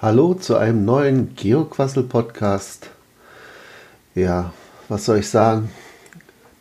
[0.00, 2.90] Hallo zu einem neuen Geoquassel-Podcast.
[4.14, 4.52] Ja,
[4.88, 5.72] was soll ich sagen?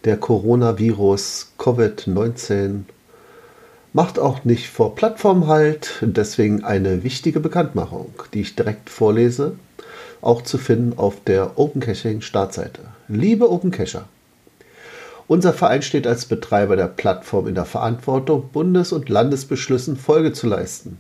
[0.06, 2.86] Der Coronavirus Covid-19
[3.94, 6.00] macht auch nicht vor Plattform halt.
[6.02, 9.54] Deswegen eine wichtige Bekanntmachung, die ich direkt vorlese,
[10.20, 12.82] auch zu finden auf der Open Caching Startseite.
[13.08, 14.06] Liebe Open Cacher,
[15.28, 20.48] unser Verein steht als Betreiber der Plattform in der Verantwortung, Bundes- und Landesbeschlüssen Folge zu
[20.48, 20.98] leisten.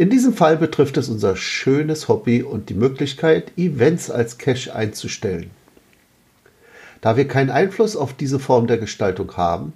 [0.00, 5.50] In diesem Fall betrifft es unser schönes Hobby und die Möglichkeit, Events als Cache einzustellen.
[7.02, 9.74] Da wir keinen Einfluss auf diese Form der Gestaltung haben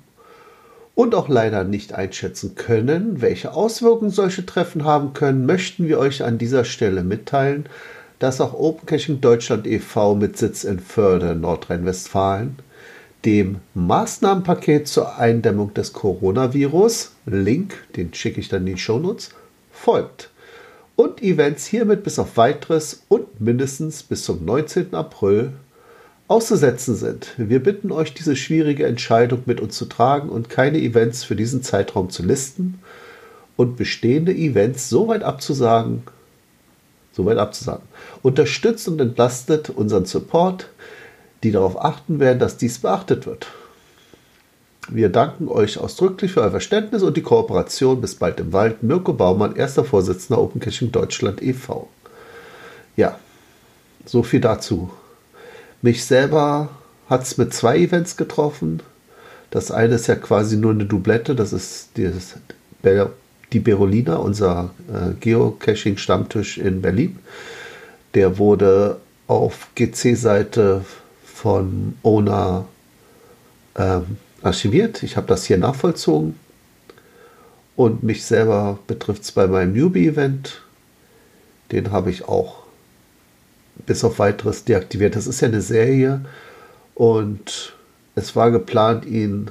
[0.94, 6.24] und auch leider nicht einschätzen können, welche Auswirkungen solche Treffen haben können, möchten wir euch
[6.24, 7.66] an dieser Stelle mitteilen,
[8.18, 10.14] dass auch Open Caching Deutschland e.V.
[10.14, 12.56] mit Sitz in Förde, Nordrhein-Westfalen,
[13.26, 19.28] dem Maßnahmenpaket zur Eindämmung des Coronavirus, Link, den schicke ich dann in die Shownotes,
[19.74, 20.30] folgt.
[20.96, 24.94] Und Events hiermit bis auf weiteres und mindestens bis zum 19.
[24.94, 25.52] April
[26.28, 27.32] auszusetzen sind.
[27.36, 31.62] Wir bitten euch, diese schwierige Entscheidung mit uns zu tragen und keine Events für diesen
[31.62, 32.80] Zeitraum zu listen
[33.56, 36.04] und bestehende Events so weit abzusagen,
[37.12, 37.82] so weit abzusagen.
[38.22, 40.70] Unterstützt und entlastet unseren Support,
[41.42, 43.48] die darauf achten werden, dass dies beachtet wird.
[44.88, 48.00] Wir danken euch ausdrücklich für euer Verständnis und die Kooperation.
[48.00, 48.82] Bis bald im Wald.
[48.82, 51.88] Mirko Baumann, erster Vorsitzender Open Caching Deutschland e.V.
[52.96, 53.18] Ja,
[54.04, 54.90] so viel dazu.
[55.80, 56.68] Mich selber
[57.08, 58.82] hat es mit zwei Events getroffen.
[59.50, 62.34] Das eine ist ja quasi nur eine Doublette, das ist dieses,
[63.52, 67.18] die Berolina, unser äh, Geocaching-Stammtisch in Berlin.
[68.14, 70.84] Der wurde auf GC-Seite
[71.24, 72.66] von Owner
[73.76, 75.02] ähm, archiviert.
[75.02, 76.38] Ich habe das hier nachvollzogen.
[77.76, 80.62] Und mich selber betrifft es bei meinem Newbie-Event.
[81.72, 82.64] Den habe ich auch
[83.86, 85.16] bis auf weiteres deaktiviert.
[85.16, 86.24] Das ist ja eine Serie
[86.94, 87.74] und
[88.14, 89.50] es war geplant, ihn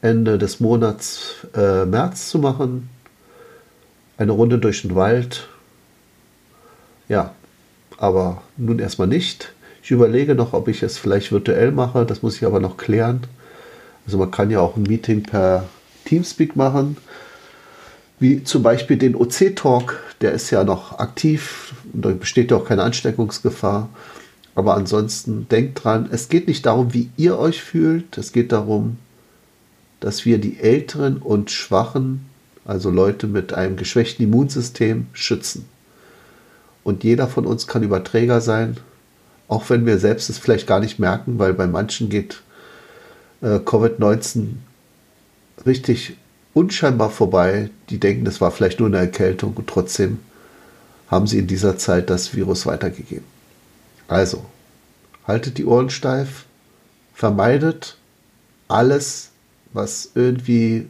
[0.00, 2.88] Ende des Monats äh, März zu machen.
[4.16, 5.48] Eine Runde durch den Wald.
[7.08, 7.34] Ja,
[7.98, 9.52] aber nun erstmal nicht.
[9.82, 12.06] Ich überlege noch, ob ich es vielleicht virtuell mache.
[12.06, 13.26] Das muss ich aber noch klären.
[14.06, 15.64] Also man kann ja auch ein Meeting per
[16.04, 16.96] Teamspeak machen,
[18.20, 22.66] wie zum Beispiel den OC-Talk, der ist ja noch aktiv und da besteht ja auch
[22.66, 23.88] keine Ansteckungsgefahr.
[24.54, 28.98] Aber ansonsten denkt dran, es geht nicht darum, wie ihr euch fühlt, es geht darum,
[30.00, 32.26] dass wir die Älteren und Schwachen,
[32.64, 35.66] also Leute mit einem geschwächten Immunsystem, schützen.
[36.84, 38.76] Und jeder von uns kann Überträger sein,
[39.48, 42.42] auch wenn wir selbst es vielleicht gar nicht merken, weil bei manchen geht
[43.44, 44.54] äh, Covid-19
[45.66, 46.16] richtig
[46.54, 47.70] unscheinbar vorbei.
[47.90, 50.18] Die denken, das war vielleicht nur eine Erkältung und trotzdem
[51.08, 53.26] haben sie in dieser Zeit das Virus weitergegeben.
[54.08, 54.44] Also,
[55.26, 56.46] haltet die Ohren steif,
[57.12, 57.98] vermeidet
[58.66, 59.30] alles,
[59.72, 60.88] was irgendwie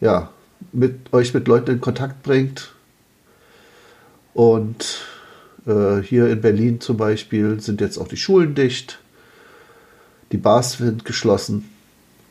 [0.00, 0.30] ja,
[0.72, 2.72] mit euch mit Leuten in Kontakt bringt.
[4.32, 5.02] Und
[5.66, 8.98] äh, hier in Berlin zum Beispiel sind jetzt auch die Schulen dicht.
[10.32, 11.70] Die Bars sind geschlossen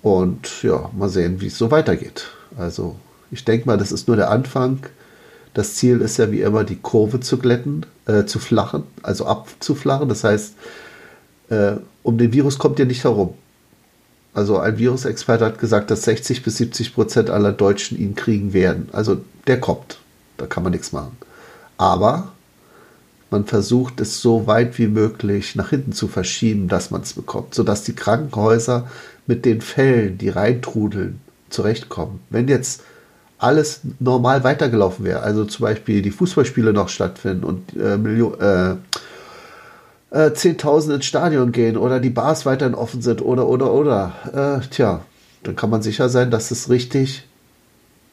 [0.01, 2.27] und ja, mal sehen, wie es so weitergeht.
[2.57, 2.95] Also
[3.31, 4.79] ich denke mal, das ist nur der Anfang.
[5.53, 10.07] Das Ziel ist ja wie immer, die Kurve zu glätten, äh, zu flachen, also abzuflachen.
[10.07, 10.55] Das heißt,
[11.49, 13.33] äh, um den Virus kommt ihr nicht herum.
[14.33, 18.89] Also ein Virusexperte hat gesagt, dass 60 bis 70 Prozent aller Deutschen ihn kriegen werden.
[18.91, 19.97] Also der kommt.
[20.37, 21.17] Da kann man nichts machen.
[21.77, 22.31] Aber
[23.29, 27.53] man versucht es so weit wie möglich nach hinten zu verschieben, dass man es bekommt,
[27.53, 28.87] sodass die Krankenhäuser
[29.25, 32.19] mit den Fällen, die reintrudeln, zurechtkommen.
[32.29, 32.83] Wenn jetzt
[33.37, 38.75] alles normal weitergelaufen wäre, also zum Beispiel die Fußballspiele noch stattfinden und äh, äh,
[40.09, 44.67] äh, Zehntausend ins Stadion gehen oder die Bars weiterhin offen sind oder oder oder, äh,
[44.67, 45.01] tja,
[45.43, 47.27] dann kann man sicher sein, dass es richtig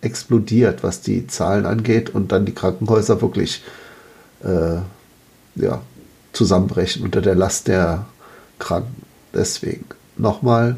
[0.03, 3.63] explodiert, was die Zahlen angeht und dann die Krankenhäuser wirklich
[4.45, 4.77] äh,
[5.55, 5.83] ja,
[6.33, 8.07] zusammenbrechen unter der Last der
[8.59, 9.03] Kranken.
[9.33, 9.87] Deswegen
[10.17, 10.77] nochmal,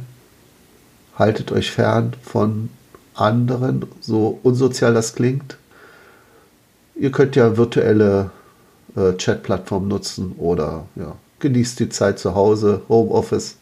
[1.17, 2.70] haltet euch fern von
[3.14, 5.56] anderen, so unsozial das klingt.
[6.94, 8.31] Ihr könnt ja virtuelle
[8.96, 13.56] äh, Chat-Plattformen nutzen oder ja, genießt die Zeit zu Hause, Homeoffice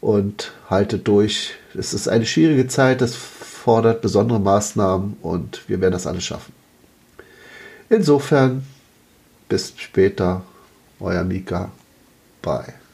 [0.00, 1.54] und haltet durch.
[1.74, 6.52] Es ist eine schwierige Zeit, das fordert besondere Maßnahmen und wir werden das alles schaffen.
[7.88, 8.64] Insofern
[9.48, 10.42] bis später,
[11.00, 11.70] euer Mika.
[12.42, 12.85] Bye.